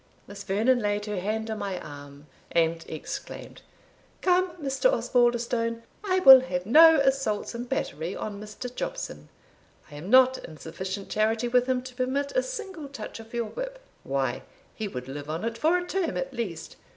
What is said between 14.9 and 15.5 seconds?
live on